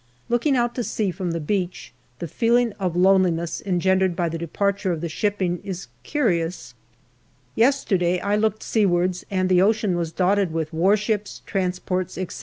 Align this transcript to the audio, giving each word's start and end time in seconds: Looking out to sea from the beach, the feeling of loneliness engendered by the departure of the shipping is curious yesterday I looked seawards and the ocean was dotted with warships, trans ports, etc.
Looking 0.29 0.57
out 0.57 0.73
to 0.73 0.83
sea 0.83 1.11
from 1.11 1.29
the 1.29 1.39
beach, 1.39 1.93
the 2.17 2.27
feeling 2.27 2.71
of 2.79 2.95
loneliness 2.95 3.61
engendered 3.63 4.15
by 4.15 4.29
the 4.29 4.37
departure 4.39 4.91
of 4.91 4.99
the 4.99 5.07
shipping 5.09 5.59
is 5.63 5.89
curious 6.01 6.73
yesterday 7.53 8.19
I 8.19 8.35
looked 8.35 8.63
seawards 8.63 9.25
and 9.29 9.47
the 9.47 9.61
ocean 9.61 9.95
was 9.95 10.11
dotted 10.11 10.51
with 10.51 10.73
warships, 10.73 11.43
trans 11.45 11.77
ports, 11.77 12.17
etc. 12.17 12.39